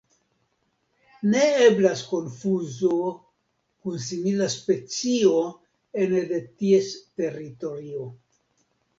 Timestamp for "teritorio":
7.21-8.07